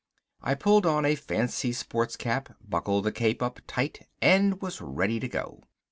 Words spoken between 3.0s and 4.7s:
the cape up tight, and